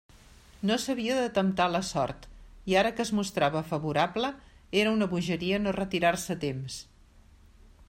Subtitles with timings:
[0.69, 2.25] No s'havia de temptar la sort;
[2.71, 4.33] i ara que es mostrava favorable,
[4.85, 6.83] era una bogeria no retirar-se a temps.